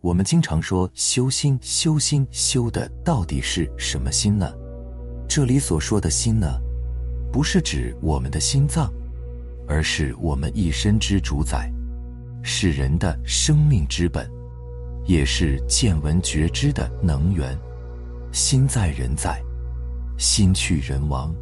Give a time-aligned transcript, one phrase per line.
[0.00, 4.48] 我们经常说修心，修心修的到底是什么心呢？
[5.28, 6.46] 这里所说的心呢，
[7.32, 8.92] 不是指我们的心脏，
[9.66, 11.68] 而是我们一身之主宰，
[12.44, 14.30] 是人的生命之本，
[15.04, 17.58] 也是见闻觉知的能源。
[18.30, 19.42] 心在人在，
[20.16, 21.34] 心去人亡。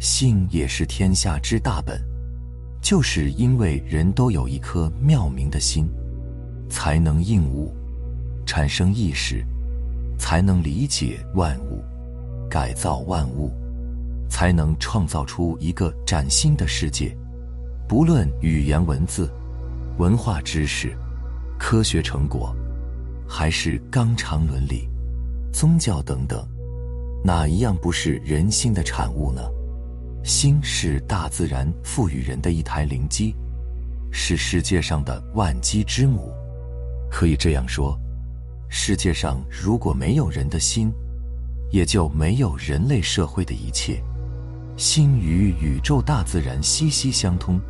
[0.00, 2.02] 心也是天下之大本，
[2.80, 5.86] 就是因为人都有一颗妙明的心。
[6.74, 7.72] 才能应物，
[8.44, 9.46] 产生意识，
[10.18, 11.80] 才能理解万物，
[12.50, 13.48] 改造万物，
[14.28, 17.16] 才能创造出一个崭新的世界。
[17.88, 19.30] 不论语言文字、
[19.98, 20.92] 文化知识、
[21.60, 22.52] 科学成果，
[23.28, 24.88] 还是纲常伦理、
[25.52, 26.44] 宗教等等，
[27.24, 29.40] 哪一样不是人心的产物呢？
[30.24, 33.32] 心是大自然赋予人的一台灵机，
[34.10, 36.32] 是世界上的万机之母。
[37.14, 37.96] 可以这样说，
[38.68, 40.92] 世界上如果没有人的心，
[41.70, 44.02] 也就没有人类社会的一切。
[44.76, 47.60] 心与宇宙大自然息息相通，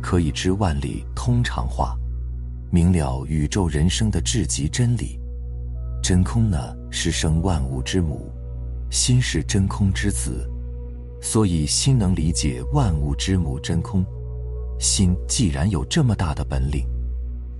[0.00, 1.94] 可以知万里通常话，
[2.72, 5.20] 明了宇宙人生的至极真理。
[6.02, 8.32] 真空呢，是生万物之母，
[8.90, 10.50] 心是真空之子，
[11.20, 14.02] 所以心能理解万物之母真空。
[14.78, 16.82] 心既然有这么大的本领。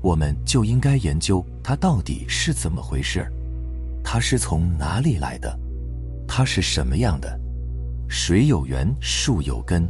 [0.02, 3.32] 我们就应该研究它到底是怎么回事儿，
[4.02, 5.58] 它是从哪里来的，
[6.26, 7.38] 它是什么样的？
[8.08, 9.88] 水有源，树有根，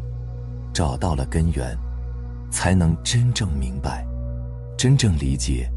[0.72, 1.76] 找到了根源，
[2.50, 4.06] 才能真正明白，
[4.76, 5.70] 真正理解。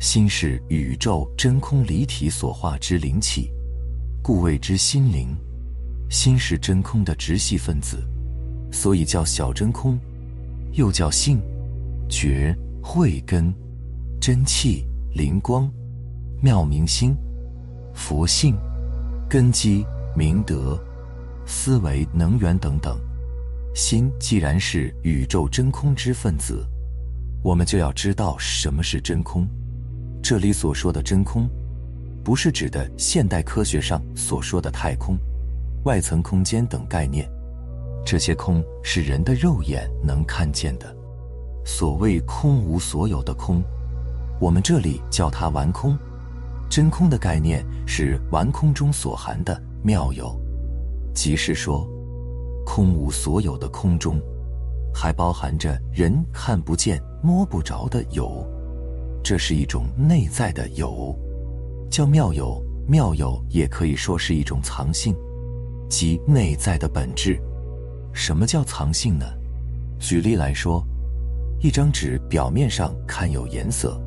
[0.00, 3.50] 心是宇宙真空离体所化之灵气，
[4.22, 5.36] 故谓之心灵。
[6.08, 7.14] 心是真空的。
[7.16, 7.98] 直系分子，
[8.72, 9.98] 所以叫小真空，
[10.72, 11.38] 又叫性、
[12.08, 12.56] 觉。
[12.82, 13.52] 慧根、
[14.20, 15.70] 真气、灵光、
[16.42, 17.16] 妙明心、
[17.94, 18.56] 佛性、
[19.28, 19.84] 根基、
[20.16, 20.78] 明德、
[21.46, 22.98] 思维、能源等等。
[23.74, 26.66] 心既然是宇宙真空之分子，
[27.42, 29.46] 我们就要知道什么是真空。
[30.22, 31.48] 这里所说的真空，
[32.24, 35.16] 不是指的现代科学上所说的太空、
[35.84, 37.28] 外层空间等概念，
[38.04, 40.97] 这些空是人的肉眼能看见的。
[41.68, 43.62] 所谓空无所有的空，
[44.40, 45.96] 我们这里叫它完空。
[46.66, 50.34] 真空的概念是完空中所含的妙有，
[51.14, 51.86] 即是说，
[52.64, 54.18] 空无所有的空中，
[54.94, 58.46] 还包含着人看不见、摸不着的有，
[59.22, 61.14] 这是一种内在的有，
[61.90, 62.64] 叫妙有。
[62.88, 65.14] 妙有也可以说是一种藏性，
[65.90, 67.38] 即内在的本质。
[68.14, 69.26] 什么叫藏性呢？
[70.00, 70.82] 举例来说。
[71.60, 74.00] 一张纸表面上看有颜色、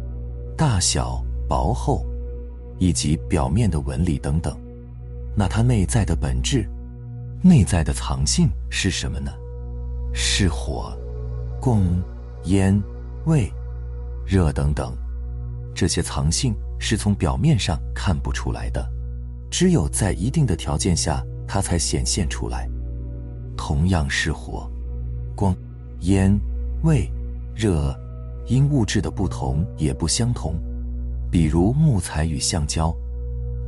[0.58, 2.06] 大小、薄厚，
[2.80, 4.58] 以及表面的纹理等等，
[5.36, 6.66] 那它内在的本质、
[7.42, 9.32] 内在的藏性是什么呢？
[10.14, 10.98] 是火、
[11.60, 11.84] 光、
[12.46, 12.82] 烟、
[13.26, 13.52] 味、
[14.26, 14.96] 热等等，
[15.76, 18.90] 这些藏性是从表面上看不出来的，
[19.50, 22.66] 只有在一定的条件下，它才显现出来。
[23.58, 24.72] 同样是火、
[25.36, 25.54] 光、
[26.02, 26.40] 烟、
[26.84, 27.12] 味。
[27.54, 27.96] 热，
[28.48, 30.56] 因物质的不同也不相同，
[31.30, 32.96] 比如木材与橡胶，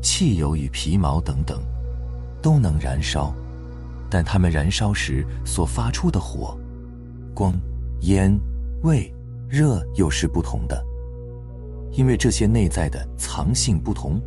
[0.02, 1.62] 汽油与皮毛等等，
[2.42, 3.34] 都能燃烧，
[4.10, 6.58] 但它们燃烧时所发出的火、
[7.34, 7.54] 光、
[8.02, 8.38] 烟、
[8.84, 9.14] 味、
[9.48, 10.84] 热又是不同的。
[11.92, 14.20] 因为这些内在的藏性不同，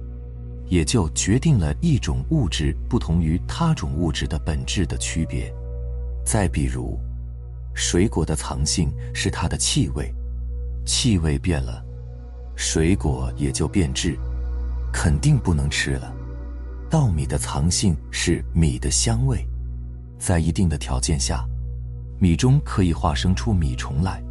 [0.69, 5.53] 也就决定了一种物质不同于他种物质的本质的区别。
[6.25, 6.99] 再比如。
[7.77, 10.11] 水果的藏性是它的气味，
[10.87, 11.85] 气味变了，
[12.57, 14.19] 水果也就变质，
[14.91, 16.11] 肯定不能吃了。
[16.89, 19.47] 稻米的藏性是米的香味，
[20.19, 21.47] 在一定的条件下，
[22.19, 24.23] 米中可以化生出米虫来，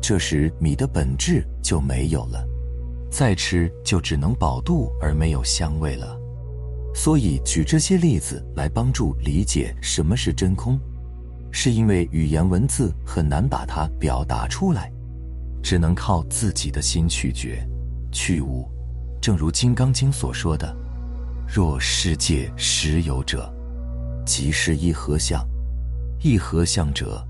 [0.00, 2.44] 这时米的本质就没有了，
[3.12, 6.18] 再吃就只能饱肚而没有香味了。
[6.92, 10.80] 所以举这些例子来帮助理解什么是真空。
[11.54, 14.90] 是因为语言文字很难把它表达出来，
[15.62, 17.64] 只能靠自己的心去觉、
[18.10, 18.66] 去悟。
[19.20, 20.74] 正如《金刚经》所说的
[21.46, 23.52] ：“若世界实有者，
[24.24, 25.46] 即是一合相；
[26.20, 27.22] 一合相者，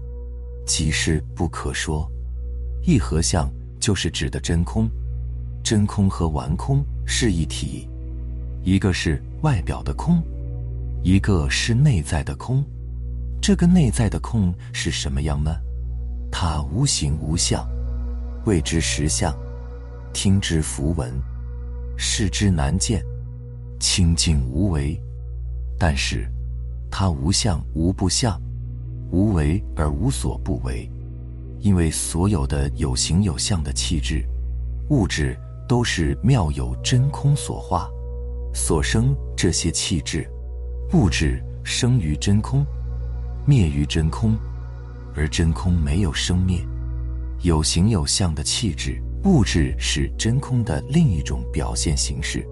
[0.65, 2.11] 即是不可说。
[2.83, 4.89] 一合相就是指的真空，
[5.63, 7.89] 真空和完空是一体，
[8.63, 10.23] 一个是外表的空，
[11.03, 12.65] 一个是内在的空。”
[13.43, 15.51] 这个内在的空是什么样呢？
[16.31, 17.69] 它无形无相，
[18.47, 19.37] 谓之实相。
[20.13, 21.13] 听之弗闻，
[21.97, 23.03] 视之难见，
[23.81, 24.97] 清净无为。
[25.77, 26.31] 但是，
[26.89, 28.41] 它无相无不相，
[29.11, 30.89] 无为而无所不为。
[31.59, 34.25] 因为所有的有形有相的气质、
[34.91, 35.37] 物质，
[35.67, 37.91] 都是妙有真空所化，
[38.55, 40.31] 所生这些气质、
[40.93, 42.65] 物质生于真空，
[43.47, 44.37] 灭于真空，
[45.15, 46.65] 而真空没有生灭。
[47.43, 49.03] 有形有相的气质。
[49.25, 52.45] 物质是真空的另一种表现形式。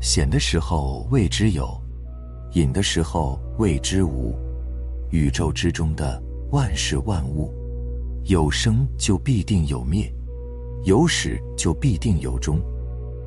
[0.00, 1.80] 显的时候谓之有，
[2.54, 4.34] 隐的时候谓之无。
[5.12, 6.20] 宇宙之中的
[6.50, 7.54] 万事万物，
[8.24, 10.12] 有生就必定有灭，
[10.82, 12.60] 有始就必定有终。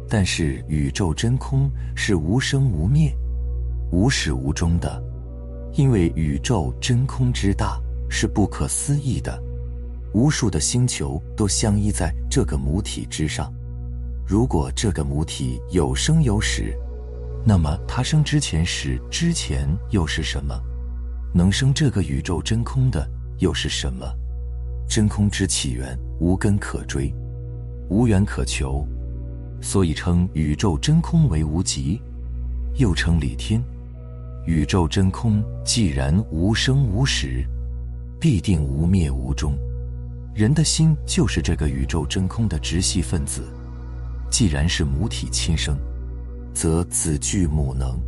[0.10, 3.16] 但是宇宙真空是无生无灭、
[3.94, 5.02] 无始无终的，
[5.76, 7.80] 因为宇宙真空之大
[8.10, 9.42] 是不可思议的。
[10.14, 13.54] 无数的星球都相依在这个母体之上。
[14.26, 16.74] 如果这个母体有生有始，
[17.46, 20.58] 那么它生之前时之前又是什么？
[21.34, 23.06] 能生这个宇宙真空的
[23.40, 24.06] 又是什么？
[24.88, 27.14] 真空之起源无根可追，
[27.90, 28.88] 无缘可求，
[29.62, 32.02] 所以称宇宙真空为无极，
[32.76, 33.62] 又称理天。
[34.46, 37.44] 宇宙真空既然无生无始，
[38.20, 39.58] 必定无灭无终。
[40.36, 43.42] 人的心就是这个宇宙真空的直系分子，
[44.30, 45.76] 既然是母体亲生，
[46.54, 48.00] 则子具母能，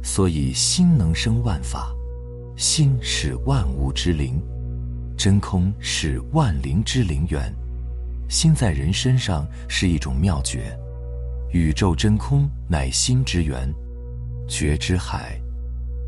[0.00, 1.92] 所以心能生万法，
[2.56, 4.40] 心是万物之灵，
[5.16, 7.52] 真空是万灵之灵源，
[8.28, 10.78] 心在人身上是一种妙觉，
[11.50, 13.68] 宇宙真空乃心之源，
[14.46, 15.40] 觉之海，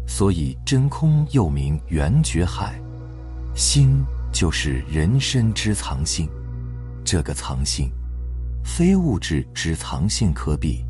[0.07, 2.81] 所以真空又名圆觉海，
[3.55, 4.05] 心。
[4.33, 6.29] 就是人身之藏性，
[7.03, 7.91] 这个藏性，
[8.63, 10.85] 非物质之藏性可比，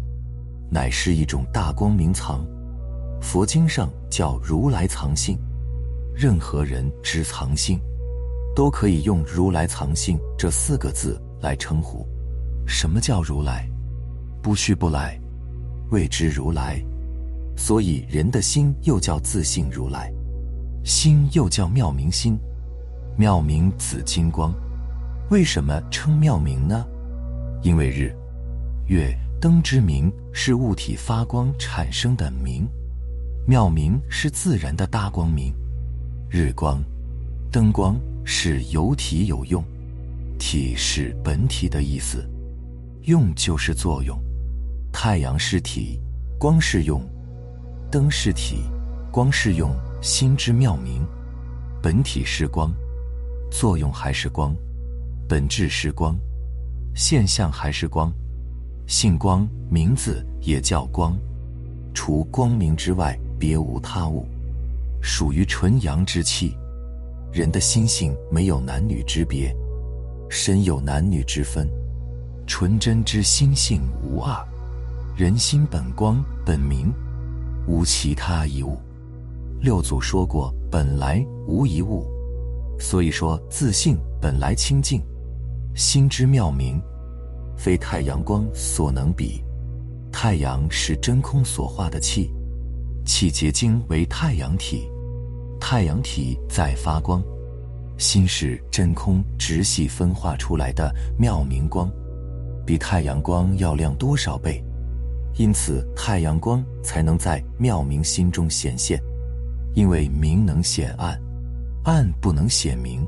[0.68, 2.44] 乃是一种大光明藏。
[3.20, 5.38] 佛经上叫如来藏性，
[6.12, 7.78] 任何人之藏性，
[8.56, 12.04] 都可以用如来藏性这四个字来称呼。
[12.66, 13.70] 什么叫如来？
[14.42, 15.16] 不去不来，
[15.92, 16.84] 谓之如来。
[17.56, 20.12] 所以人的心又叫自性如来，
[20.84, 22.38] 心又叫妙明心。
[23.18, 24.54] 妙明紫金光，
[25.30, 26.86] 为什么称妙明呢？
[27.62, 28.14] 因为日、
[28.86, 32.68] 月、灯之明是物体发光产生的明，
[33.46, 35.54] 妙明是自然的大光明。
[36.28, 36.84] 日光、
[37.50, 39.64] 灯光是有体有用，
[40.38, 42.28] 体是本体的意思，
[43.04, 44.20] 用就是作用。
[44.92, 45.98] 太阳是体，
[46.38, 47.00] 光是用；
[47.90, 48.64] 灯是体，
[49.10, 49.74] 光是用。
[50.02, 51.04] 心之妙明，
[51.82, 52.72] 本体是光。
[53.50, 54.54] 作用还是光，
[55.26, 56.16] 本质是光，
[56.94, 58.12] 现象还是光，
[58.86, 61.16] 性光名字也叫光，
[61.92, 64.28] 除光明之外别无他物，
[65.02, 66.56] 属于纯阳之气。
[67.32, 69.52] 人的心性没有男女之别，
[70.28, 71.68] 身有男女之分，
[72.46, 74.46] 纯真之心性无二。
[75.16, 76.92] 人心本光本明，
[77.66, 78.76] 无其他一物。
[79.60, 82.06] 六祖说过：“本来无一物。”
[82.78, 85.02] 所以说，自性本来清净，
[85.74, 86.80] 心之妙明，
[87.56, 89.42] 非太阳光所能比。
[90.12, 92.30] 太阳是真空所化的气，
[93.04, 94.88] 气结晶为太阳体，
[95.60, 97.22] 太阳体在发光。
[97.98, 101.90] 心是真空直系分化出来的妙明光，
[102.66, 104.62] 比太阳光要亮多少倍？
[105.36, 108.98] 因此，太阳光才能在妙明心中显现，
[109.74, 111.20] 因为明能显暗。
[111.84, 113.06] 暗不能显明，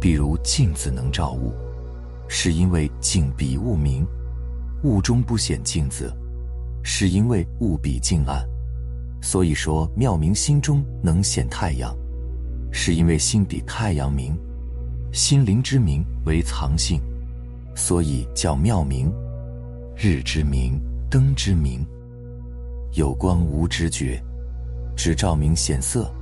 [0.00, 1.52] 比如镜子能照物，
[2.28, 4.04] 是因为镜比物明；
[4.84, 6.12] 物中不显镜子，
[6.84, 8.46] 是因为物比镜暗。
[9.22, 11.96] 所以说，妙明心中能显太阳，
[12.70, 14.36] 是因为心比太阳明。
[15.10, 17.00] 心灵之明为藏性，
[17.74, 19.10] 所以叫妙明。
[19.96, 20.78] 日之明，
[21.16, 21.82] 灯之明，
[22.92, 24.22] 有光无知觉，
[24.94, 26.12] 只照明显色。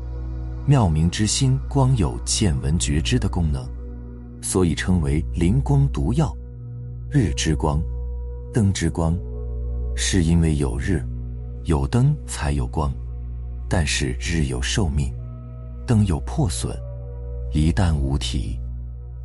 [0.69, 3.69] 妙明之心，光有见闻觉知的功能，
[4.41, 6.33] 所以称为灵光毒药。
[7.11, 7.83] 日之光，
[8.53, 9.19] 灯之光，
[9.97, 11.05] 是因为有日，
[11.65, 12.89] 有灯才有光。
[13.69, 15.13] 但是日有寿命，
[15.89, 16.73] 灯有破损，
[17.53, 18.61] 一旦无体，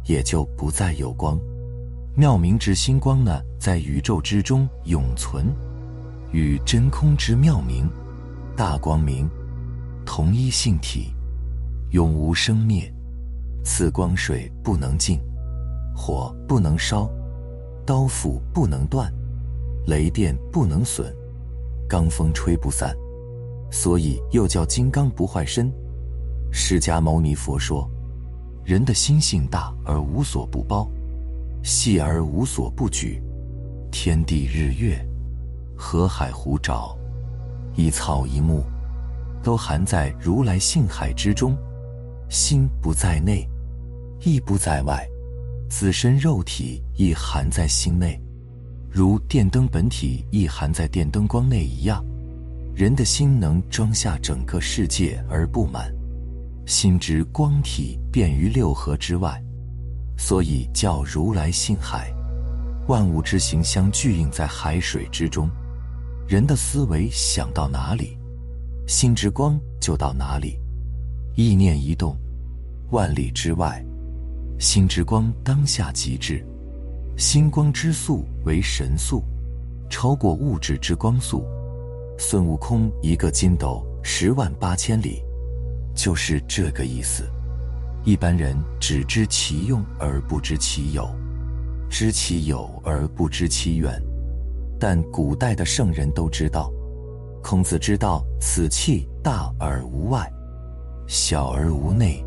[0.05, 1.39] 也就不再有光。
[2.19, 5.45] 妙明之心光呢，在宇宙之中永存，
[6.33, 7.89] 与真空之妙明、
[8.57, 9.25] 大光明
[10.05, 11.13] 同一性体。
[11.91, 12.93] 永无生灭，
[13.63, 15.17] 此光水不能净，
[15.95, 17.09] 火不能烧，
[17.85, 19.09] 刀斧不能断，
[19.87, 21.15] 雷电不能损，
[21.87, 22.93] 罡风吹不散，
[23.71, 25.71] 所以又叫金刚不坏身。
[26.51, 27.89] 释迦牟尼佛说，
[28.65, 30.85] 人的心性大而无所不包，
[31.63, 33.21] 细而无所不举，
[33.91, 35.05] 天地日月，
[35.75, 36.95] 河海湖沼，
[37.75, 38.63] 一草一木，
[39.43, 41.57] 都含在如来性海之中。
[42.29, 43.47] 心不在内，
[44.21, 45.07] 意不在外，
[45.67, 48.21] 自身肉体亦含在心内，
[48.89, 52.05] 如电灯本体亦含在电灯光内一样。
[52.75, 55.93] 人的心能装下整个世界而不满，
[56.65, 59.43] 心之光体遍于六合之外，
[60.19, 62.13] 所以叫如来性海。
[62.87, 65.49] 万物之形相聚映在海水之中，
[66.27, 68.17] 人的思维想到哪里，
[68.85, 70.59] 心之光就到哪里。
[71.35, 72.17] 意念一动，
[72.91, 73.81] 万里之外，
[74.59, 76.45] 心之光当下极致，
[77.17, 79.23] 心光之速为神速，
[79.89, 81.45] 超过物质之光速。
[82.17, 85.23] 孙悟空一个筋斗十万八千里，
[85.95, 87.23] 就是这个意思。
[88.05, 91.07] 一般人只知其用而不知其有，
[91.89, 94.01] 知其有而不知其源。
[94.79, 96.71] 但古代的圣人都知道，
[97.43, 100.31] 孔子知道此气大而无外。
[101.07, 102.23] 小而无内，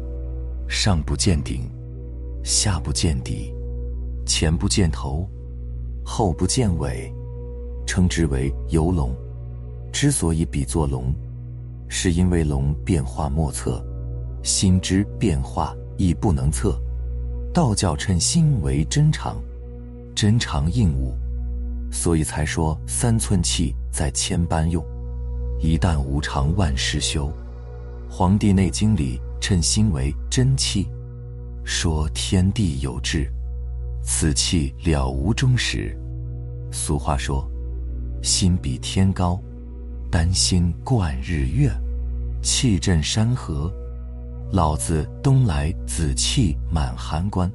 [0.69, 1.71] 上不见顶，
[2.45, 3.55] 下不见底，
[4.27, 5.29] 前不见头，
[6.05, 7.13] 后不见尾，
[7.87, 9.15] 称之为游龙。
[9.93, 11.15] 之所以比作龙，
[11.89, 13.85] 是因为龙变化莫测，
[14.43, 16.79] 心之变化亦不能测。
[17.53, 19.37] 道教称心为真常，
[20.15, 21.15] 真常应物，
[21.91, 24.83] 所以才说三寸气在千般用，
[25.61, 27.27] 一旦无常万事休。
[28.11, 30.89] 《黄帝内经》里称心为真气，
[31.63, 33.31] 说天地有志，
[34.03, 35.95] 此气了无终始。
[36.71, 37.47] 俗话说，
[38.23, 39.39] 心比天高，
[40.11, 41.71] 丹心贯日月，
[42.43, 43.71] 气震山河。
[44.53, 47.51] 老子东来紫气满函关，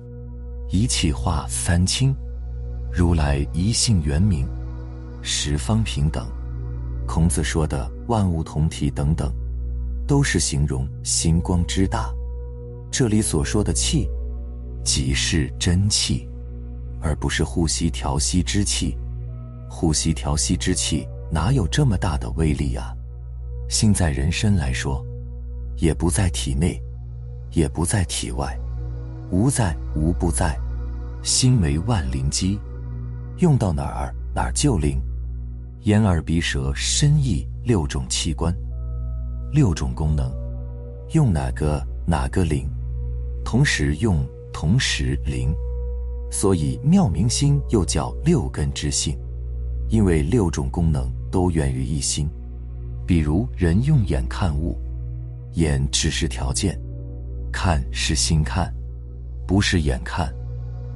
[0.71, 2.11] 一气化三清。
[2.91, 4.47] 如来一性圆明，
[5.21, 6.27] 十方平等。
[7.05, 9.31] 孔子说的万物同体等等。
[10.07, 12.09] 都是形容心光之大，
[12.89, 14.09] 这里所说的气，
[14.83, 16.25] 即是真气，
[17.01, 18.97] 而不是呼吸调息之气。
[19.69, 22.95] 呼吸调息之气哪有这么大的威力啊？
[23.69, 25.05] 心在人身来说，
[25.75, 26.81] 也不在体内，
[27.51, 28.57] 也不在体外，
[29.31, 30.57] 无在无不在。
[31.23, 32.59] 心为万灵机，
[33.39, 35.01] 用到哪儿哪儿就灵。
[35.81, 38.55] 眼耳鼻舌身意六种器官。
[39.51, 40.31] 六种功能，
[41.13, 42.69] 用哪个哪个灵，
[43.43, 45.53] 同时用同时灵，
[46.31, 49.17] 所以妙明心又叫六根之性，
[49.89, 52.29] 因为六种功能都源于一心。
[53.05, 54.77] 比如人用眼看物，
[55.53, 56.79] 眼只是条件，
[57.59, 58.71] 看是心看，
[59.47, 60.31] 不是眼看。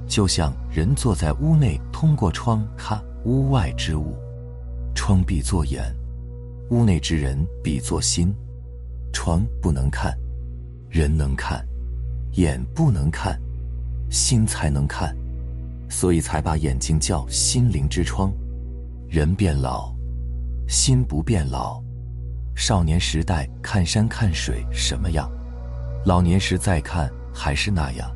[0.07, 4.15] 就像人坐在屋内，通过窗看屋外之物，
[4.93, 5.83] 窗闭作眼。
[6.69, 8.31] 屋内之人比作心，
[9.11, 10.15] 窗不能看，
[10.87, 11.65] 人能看，
[12.33, 13.41] 眼不能看，
[14.11, 15.17] 心才能看，
[15.89, 18.31] 所以才把眼睛叫心灵之窗。
[19.09, 19.91] 人变老，
[20.67, 21.81] 心不变老。
[22.55, 25.27] 少年时代看山看水什么样，
[26.03, 28.11] 老年时再看还是那样。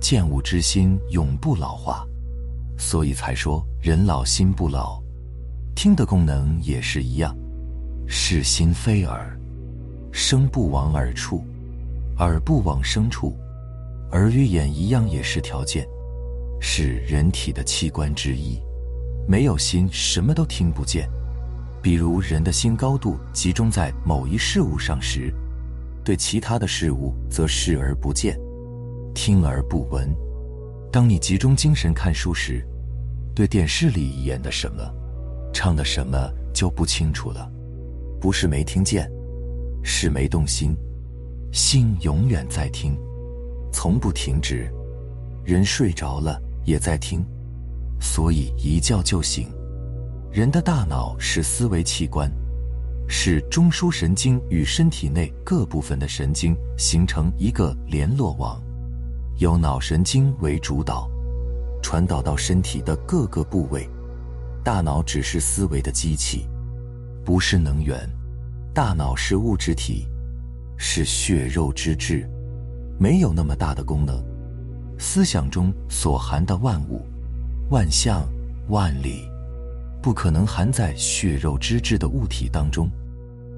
[0.00, 2.06] 见物之心永不老化，
[2.78, 5.02] 所以才说人老心不老。
[5.74, 7.36] 听的功能也是一样。
[8.06, 9.36] 是心非耳，
[10.12, 11.44] 声不往耳处，
[12.18, 13.36] 耳不往声处，
[14.12, 15.84] 耳与眼一样也是条件，
[16.60, 18.60] 是人体的器官之一。
[19.26, 21.08] 没有心，什么都听不见。
[21.82, 25.34] 比如人的心高度集中在某一事物上时，
[26.06, 28.38] 对其他的事物则视而不见，
[29.12, 30.08] 听而不闻。
[30.92, 32.64] 当你集中精神看书时，
[33.34, 34.88] 对电视里演的什么，
[35.52, 37.50] 唱的什么就不清楚了。
[38.20, 39.10] 不是没听见，
[39.82, 40.76] 是没动心，
[41.52, 42.96] 心永远在听，
[43.72, 44.72] 从不停止。
[45.44, 47.26] 人睡着了也在听，
[48.00, 49.48] 所以一觉就醒。
[50.30, 52.30] 人的大脑是思维器官，
[53.08, 58.60] 是中枢神经与身体内各部分的神经形成一个联络网，
[59.38, 61.08] 由脑神经为主导，
[61.82, 63.88] 传导到身体的各个部位。
[64.64, 66.46] 大脑只是思维的机器。
[67.24, 68.08] 不是能源，
[68.72, 70.06] 大脑是物质体，
[70.76, 72.28] 是血肉之质，
[73.00, 74.24] 没有那么大的功能。
[74.98, 77.04] 思想中所含的万物，
[77.70, 78.28] 万象、
[78.68, 79.28] 万里，
[80.06, 82.88] 不可能含在血肉之质的物体当中，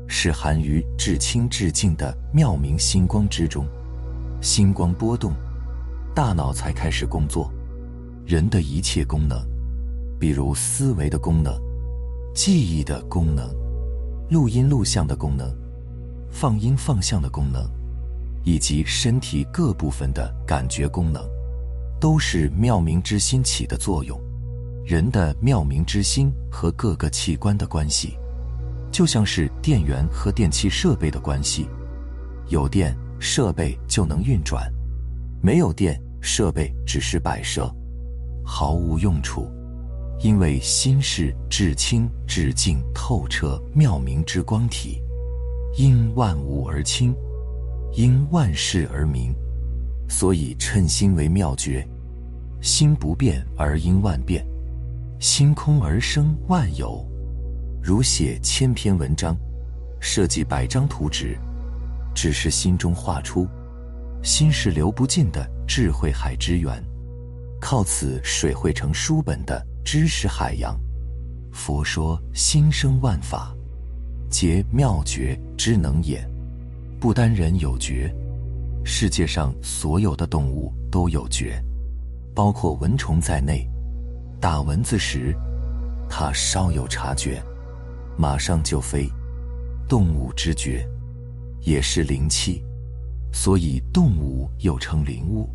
[0.06, 3.66] 是含于至清至净的妙明星光之中。
[4.40, 5.34] 星光波动，
[6.14, 7.52] 大脑才开始工作。
[8.24, 9.38] 人的一切功能，
[10.18, 11.52] 比如思维的功能、
[12.34, 13.54] 记忆的功能、
[14.30, 15.54] 录音录像的功能、
[16.30, 17.62] 放音放相的功能，
[18.42, 21.22] 以及身体各部分的感觉功能，
[22.00, 24.18] 都是妙明之心起的作用。
[24.88, 28.16] 人的妙明之心和各个器官的关系，
[28.90, 31.68] 就像是电源和电器设备的关系，
[32.48, 34.66] 有电设备就能运转，
[35.42, 37.70] 没有电设备只是摆设。
[38.42, 39.46] 毫无用处，
[40.20, 45.02] 因为心是至清至净透彻妙明之光体，
[45.76, 47.14] 因万物而清，
[47.92, 49.34] 因万事而明，
[50.08, 51.86] 所以称心为妙觉。
[52.62, 54.42] 心不变而因万变，
[55.18, 57.04] 心空而生万有。
[57.82, 59.36] 如写千篇文章，
[60.00, 61.36] 设计百张图纸，
[62.14, 63.46] 只是心中画出，
[64.22, 66.82] 心是流不尽的智慧海之源。
[67.60, 70.78] 靠此水汇成书本的知识海洋。
[71.52, 73.52] 佛说心生万法，
[74.30, 76.24] 皆妙觉之能也。
[77.00, 78.14] 不单人有觉，
[78.84, 81.60] 世界上所有的动物都有觉，
[82.34, 83.67] 包括蚊虫在内。
[84.40, 85.34] 打蚊子时，
[86.08, 87.42] 它稍有察觉，
[88.16, 89.08] 马上就飞。
[89.88, 90.86] 动物之觉，
[91.62, 92.62] 也是灵气，
[93.32, 95.48] 所以动物又称灵物。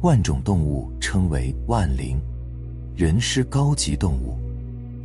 [0.00, 2.20] 万种动物称为万灵，
[2.94, 4.38] 人是高级动物，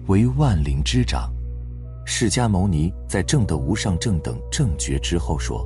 [0.07, 1.31] 为万灵之长。
[2.05, 5.65] 释迦牟尼在证得无上正等正觉之后说：“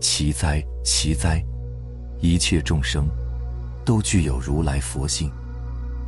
[0.00, 1.44] 奇哉，奇哉！
[2.20, 3.06] 一切众生
[3.84, 5.30] 都具有如来佛性。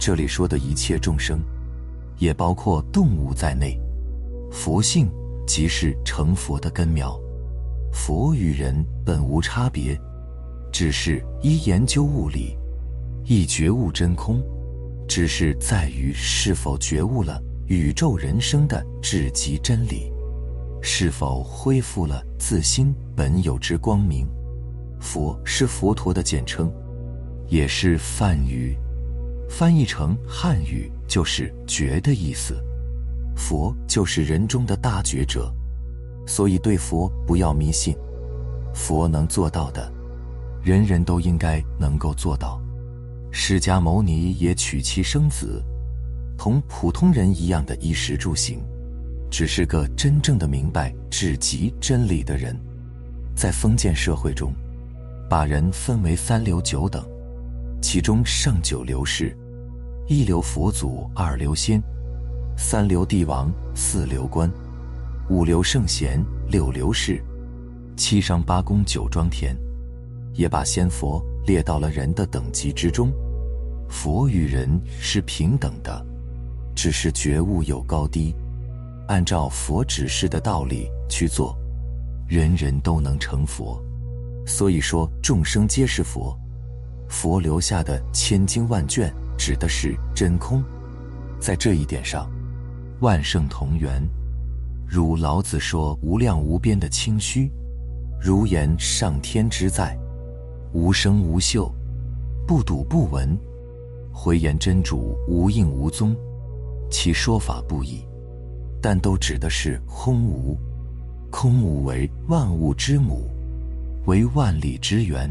[0.04, 1.38] 这里说的一切众生，
[2.18, 3.80] 也包括动物在内。
[4.50, 5.08] 佛性
[5.46, 7.16] 即是成佛的根苗。
[7.92, 9.96] 佛与人本无差别。”
[10.72, 12.56] 只是一研究物理，
[13.24, 14.42] 一觉悟真空，
[15.06, 20.10] 只是在于是否觉悟了宇宙人生的至极真理，
[20.82, 24.26] 是否恢复了自心本有之光明。
[24.98, 26.72] 佛是佛陀的简称，
[27.46, 28.76] 也是梵语，
[29.52, 32.56] 翻译成汉语就是“觉”的意思。
[33.36, 35.52] 佛就是人中的大觉者，
[36.26, 37.94] 所以对佛不要迷信，
[38.74, 39.92] 佛能做到的。
[40.64, 42.58] 人人都应该能够做到。
[43.30, 45.62] 释迦牟尼也娶妻生子，
[46.38, 48.58] 同普通人一样的衣食住行，
[49.30, 52.58] 只是个真正的明白至极真理的人。
[53.36, 54.54] 在封建社会中，
[55.28, 57.04] 把人分为三流九等，
[57.82, 59.36] 其中上九流是：
[60.08, 61.82] 一流佛祖，二流仙，
[62.56, 64.50] 三流帝王，四流官，
[65.30, 67.22] 五流圣贤，六流士，
[67.96, 69.56] 七商八公，九庄田。
[70.34, 73.12] 也把仙佛列到了人的等级之中，
[73.88, 76.04] 佛与人是平等的，
[76.74, 78.34] 只是觉悟有高低，
[79.08, 81.54] 按照佛指示的道理去做，
[82.26, 83.78] 人人都能成佛。
[84.46, 86.34] 所以说众生皆是佛，
[87.08, 90.62] 佛留下的千经万卷指的是真空，
[91.40, 92.30] 在这一点上，
[93.00, 94.02] 万圣同源。
[94.86, 97.50] 如老子说无量无边的清虚，
[98.20, 99.98] 如言上天之在。
[100.72, 101.70] 无声无嗅，
[102.46, 103.36] 不睹不闻，
[104.12, 106.16] 回言真主无影无踪，
[106.90, 108.02] 其说法不一，
[108.80, 110.58] 但都指的是空无。
[111.30, 113.28] 空无为万物之母，
[114.06, 115.30] 为万里之源，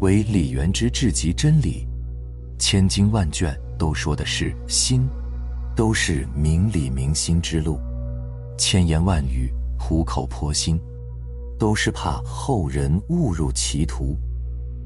[0.00, 1.86] 为理源之至极真理。
[2.58, 5.06] 千经万卷都说的是心，
[5.74, 7.78] 都是明理明心之路。
[8.56, 10.80] 千言万语，苦口婆心，
[11.58, 14.16] 都是怕后人误入歧途。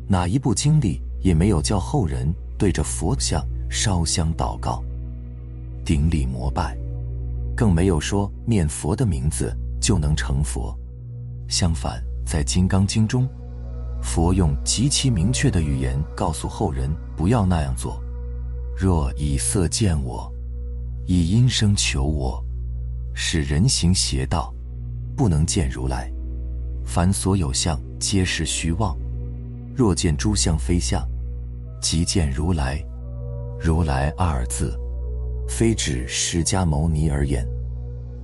[0.08, 4.82] 哪一部经历也没有叫后人对着佛像烧香祷告、
[5.84, 6.76] 顶礼膜拜，
[7.54, 10.74] 更没有说念佛的名字就能成佛。
[11.46, 13.28] 相反，在《金刚经》中，
[14.02, 18.02] 佛用极其明确的语言告诉后人不要那样做：
[18.76, 20.32] 若以色见我，
[21.06, 22.42] 以音声求我，
[23.14, 24.54] 使人行邪道，
[25.16, 26.10] 不能见如来。
[26.84, 28.96] 凡所有相，皆是虚妄。
[29.76, 31.06] 若见诸相非相，
[31.80, 32.82] 即见如来。
[33.60, 34.78] 如来二字，
[35.48, 37.46] 非指释迦牟尼而言，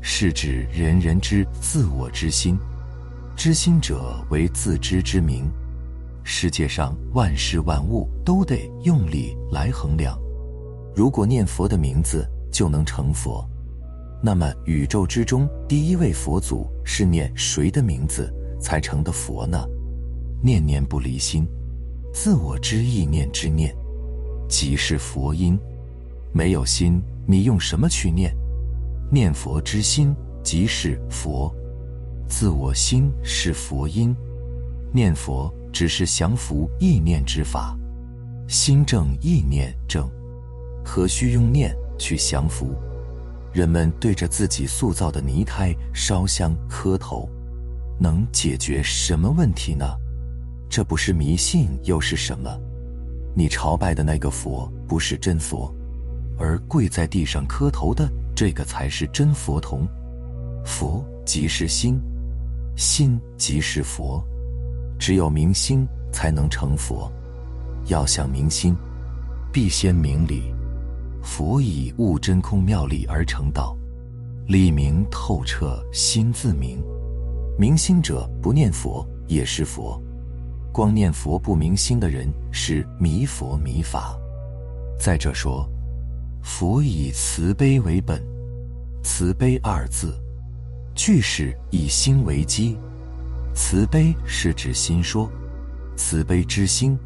[0.00, 2.56] 是指人人之自我之心。
[3.36, 5.50] 知心者为自知之明。
[6.26, 10.18] 世界上万事万物都得用力来衡量，
[10.96, 13.46] 如果念佛的名字就能成佛，
[14.22, 19.62] 那么宇宙之中第一位佛祖是念谁的名字才成的佛呢？
[20.42, 21.46] 念念不离心，
[22.12, 23.74] 自我之意念之念，
[24.48, 25.58] 即是佛音。
[26.32, 28.34] 没有心，你用什么去念？
[29.10, 31.54] 念佛之心即是佛，
[32.26, 34.16] 自我心是佛音。
[34.90, 37.76] 念佛只是降服意念之法，
[38.46, 40.08] 心正意念正，
[40.84, 42.76] 何须用念去降服？
[43.52, 47.28] 人们对着自己塑造的泥胎烧香磕头，
[47.98, 49.84] 能解决什么问题呢？
[50.70, 52.56] 这不是迷信又是什么？
[53.34, 55.74] 你朝拜的那个佛不是真佛，
[56.38, 59.88] 而跪在地上磕头的这个才是真佛童。
[60.64, 62.00] 佛即是心，
[62.76, 64.24] 心即是佛，
[65.06, 67.12] 只有明心才能成佛。
[67.88, 68.74] 要想明心，
[69.52, 70.44] 必先明理。
[71.22, 73.76] 佛以悟真空妙理而成道，
[74.46, 76.82] 理明透彻，心自明。
[77.58, 80.02] 明心者不念佛也是佛。
[80.72, 84.18] 光念佛不明心的人是迷佛迷法。
[84.98, 85.68] 再者说，
[86.42, 88.24] 佛以慈悲为本，
[89.02, 90.18] 慈悲二字，
[90.94, 92.78] 句式以心为基。
[93.54, 95.30] 慈悲是指心说，
[95.96, 96.98] 慈悲之心，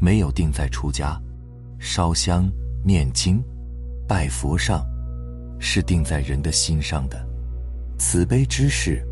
[0.00, 1.20] 没有定在出家、
[1.78, 2.50] 烧香、
[2.82, 3.44] 念经、
[4.08, 4.82] 拜佛上，
[5.60, 7.28] 是定在人的心上的。
[7.98, 9.06] 慈悲之事，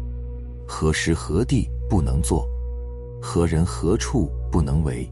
[0.67, 2.49] 何时何地不能做？
[3.21, 5.11] 何人何处不能为？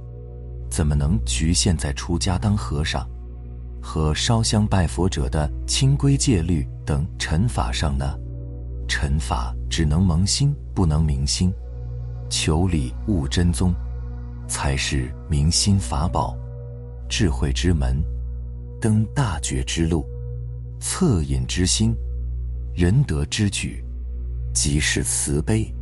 [0.70, 3.06] 怎么能局限在出家当和尚
[3.82, 8.18] 和烧香拜佛者的清规戒律等尘法上呢？
[8.88, 11.50] 尘法只能蒙心，不能明心。
[12.28, 13.74] 求理悟真宗，
[14.46, 16.36] 才是明心法宝，
[17.08, 17.96] 智慧之门，
[18.78, 20.04] 登大觉之路，
[20.78, 21.96] 恻隐之心，
[22.74, 23.82] 仁德之举，
[24.52, 25.74] 即是慈悲。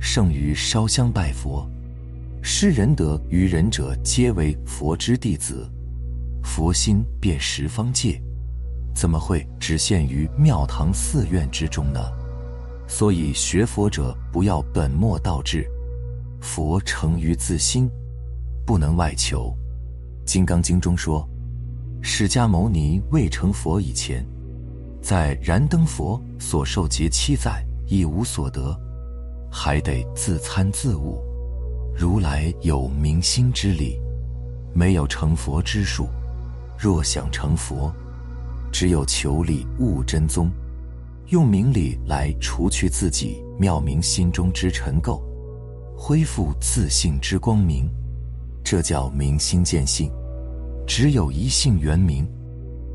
[0.00, 1.70] 胜于烧香拜佛，
[2.42, 5.70] 施仁德于人者，皆为佛之弟子。
[6.42, 8.18] 佛心遍十方界，
[8.94, 12.00] 怎么会只限于庙堂寺院之中呢？
[12.86, 15.66] 所以学佛者不要本末倒置，
[16.40, 17.90] 佛成于自心，
[18.64, 19.54] 不能外求。
[20.24, 21.28] 《金刚经》中说，
[22.00, 24.24] 释迦牟尼未成佛以前，
[25.00, 28.78] 在燃灯佛所受劫七载，一无所得。
[29.50, 31.18] 还得自参自悟，
[31.96, 33.98] 如来有明心之理，
[34.74, 36.08] 没有成佛之术。
[36.78, 37.90] 若想成佛，
[38.70, 40.50] 只有求理悟真宗，
[41.30, 45.20] 用明理来除去自己妙明心中之尘垢，
[45.96, 47.90] 恢复自信之光明，
[48.62, 50.08] 这叫明心见性。
[50.86, 52.24] 只有一性圆明，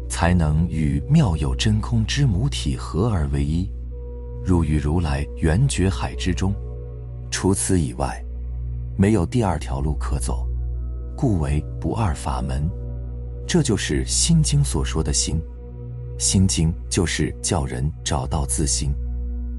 [0.09, 3.69] 才能与妙有真空之母体合而为一。
[4.45, 6.53] 入于如来圆觉海之中，
[7.29, 8.23] 除此以外，
[8.97, 10.47] 没有第二条路可走，
[11.17, 12.65] 故为不二法门。
[13.45, 15.35] 这就是《心经》所说的心。
[16.21, 18.93] 《心经》就是叫人找到自心，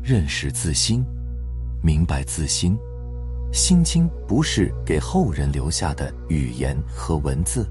[0.01, 1.05] 认识自心，
[1.83, 2.77] 明白自心。
[3.53, 7.68] 《心经》不是给后人留下的语言和文字，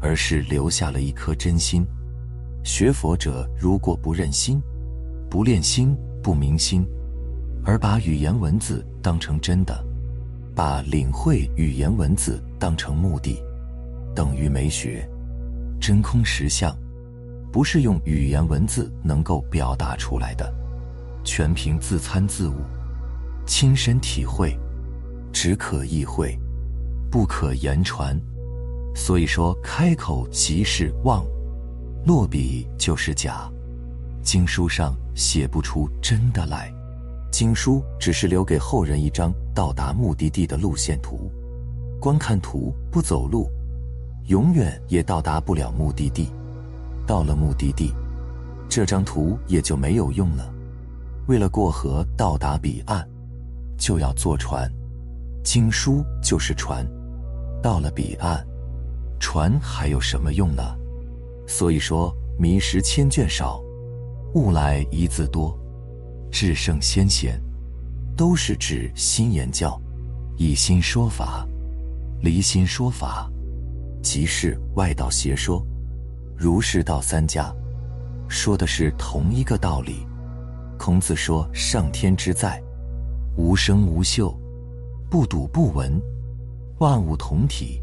[0.00, 1.84] 而是留下了一颗真心。
[2.62, 4.62] 学佛者如果不认心，
[5.28, 5.96] 不练心。
[6.22, 6.86] 不明心，
[7.66, 9.84] 而把语言文字当成真的，
[10.54, 13.42] 把领会语言文字当成目的，
[14.14, 15.06] 等于没学。
[15.78, 16.74] 真空实相，
[17.54, 20.52] 不是用语言文字能够表达出来的，
[21.22, 22.56] 全凭自参自悟，
[23.46, 24.58] 亲身体会，
[25.32, 26.36] 只可意会，
[27.12, 28.20] 不可言传。
[28.96, 31.24] 所以说，开口即是妄，
[32.04, 33.48] 落笔就是假。
[34.20, 36.74] 经书上写不出真的来，
[37.30, 41.30] 经书只是留给后人一张到达目的地的路线图，
[42.00, 43.48] 光看图不走路，
[44.26, 46.30] 永远也到达不了目的地。
[47.06, 47.92] 到了目的地，
[48.68, 50.52] 这张图也就没有用了。
[51.26, 53.06] 为了过河到达彼岸，
[53.78, 54.70] 就要坐船，
[55.42, 56.86] 经书就是船。
[57.62, 58.46] 到了彼岸，
[59.18, 60.62] 船还有什么用呢？
[61.46, 63.62] 所以说，迷失千卷少。
[64.34, 65.56] 物来一字多，
[66.30, 67.40] 至圣先贤，
[68.16, 69.80] 都是指心言教，
[70.36, 71.46] 以心说法，
[72.20, 73.30] 离心说法，
[74.02, 75.64] 即是外道邪说。
[76.36, 77.54] 儒释道三家，
[78.28, 80.06] 说的是同一个道理。
[80.76, 82.62] 孔子说上天之在，
[83.36, 84.36] 无声无秀，
[85.08, 86.00] 不睹不闻，
[86.78, 87.80] 万物同体。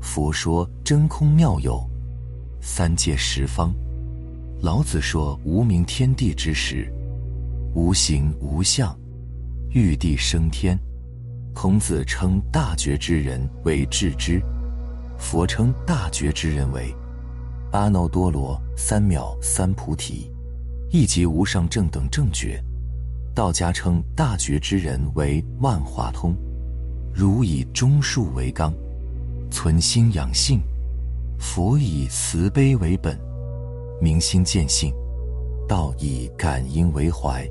[0.00, 1.82] 佛说真空妙有，
[2.60, 3.74] 三界十方。
[4.60, 6.92] 老子说：“无名天地之始，
[7.74, 8.94] 无形无相，
[9.70, 10.78] 玉帝升天。”
[11.54, 14.40] 孔子称大觉之人为智之，
[15.18, 16.94] 佛称大觉之人为
[17.72, 20.28] 阿耨多罗三藐三菩提，
[20.90, 22.60] 一即无上正等正觉。
[23.32, 26.34] 道家称大觉之人为万化通，
[27.14, 28.74] 儒以忠恕为纲，
[29.52, 30.58] 存心养性；
[31.38, 33.16] 佛以慈悲为本，
[34.00, 34.92] 明心见性；
[35.68, 37.48] 道以感应为怀，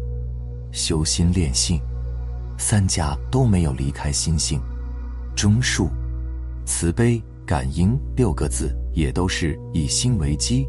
[0.73, 1.79] 修心炼性。
[2.57, 4.59] 三家都没有离开心性，
[5.33, 5.87] 忠恕、
[6.65, 10.67] 慈悲、感应六个字也都是以心为基。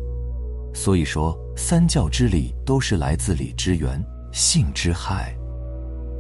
[0.73, 4.01] 所以说，三教之理都是来自理之源，
[4.33, 5.37] 性之害。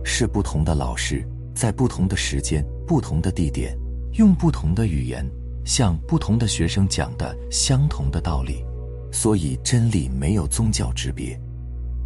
[0.05, 3.79] 是不同的老师在不同的时间、不同的地点，
[4.15, 5.25] 用不同的语言
[5.65, 8.65] 向不同的学生讲的相同的道理。
[9.13, 11.39] 所以真理没有宗教之别，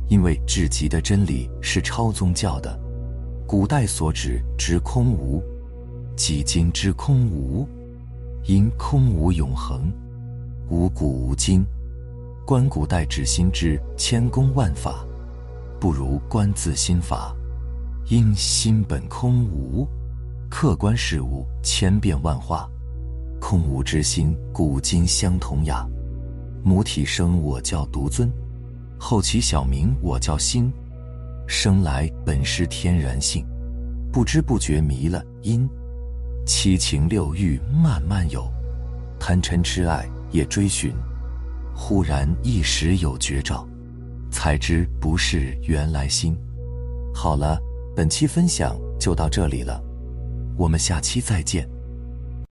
[0.09, 2.79] 因为至极的真理是超宗教的。
[3.47, 5.43] 古代所指之空无，
[6.17, 7.69] 即今之空无，
[8.47, 9.91] 因空无永恒，
[10.69, 11.65] 无古无今。
[12.45, 15.03] 观古代指心之千功万法，
[15.81, 17.35] 不如观自心法，
[18.11, 19.89] 因心本空无，
[20.51, 22.69] 客观事物千变万化，
[23.41, 25.89] 空无之心，古今相同呀。
[26.63, 28.31] 母体生我叫独尊，
[28.99, 30.71] 后其小名我叫心。
[31.47, 33.43] 生来本是天然性，
[34.13, 35.67] 不知不觉迷了因，
[36.47, 38.47] 七情六欲慢慢有，
[39.19, 40.93] 贪嗔痴爱也追寻，
[41.75, 43.67] 忽然一时有绝照，
[44.31, 46.37] 才知不是原来心。
[47.15, 47.59] 好了，
[47.97, 49.83] 本期分享就到这里了，
[50.57, 51.67] 我们下期再见。